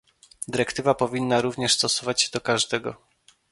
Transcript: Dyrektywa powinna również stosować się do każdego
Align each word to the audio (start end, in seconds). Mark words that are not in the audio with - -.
Dyrektywa 0.47 0.95
powinna 0.95 1.41
również 1.41 1.73
stosować 1.73 2.21
się 2.21 2.31
do 2.31 2.41
każdego 2.41 2.95